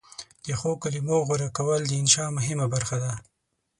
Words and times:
د 0.45 0.47
ښو 0.59 0.71
کلمو 0.83 1.17
غوره 1.27 1.49
کول 1.57 1.81
د 1.87 1.91
انشأ 2.01 2.25
مهمه 2.37 2.65
برخه 2.73 2.97
ده. 3.03 3.13